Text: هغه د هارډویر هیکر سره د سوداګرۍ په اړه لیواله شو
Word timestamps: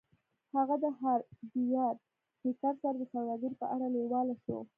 هغه 0.55 0.75
د 0.83 0.85
هارډویر 0.99 1.95
هیکر 2.43 2.73
سره 2.81 2.95
د 2.99 3.03
سوداګرۍ 3.13 3.55
په 3.61 3.65
اړه 3.73 3.87
لیواله 3.95 4.35
شو 4.43 4.57